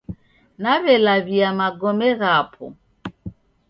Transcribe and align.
Nawelawia 0.61 1.47
Magome 1.59 2.09
ghapo 2.19 2.65